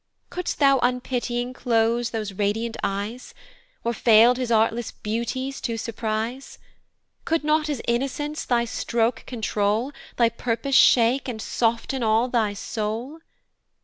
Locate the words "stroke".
8.65-9.23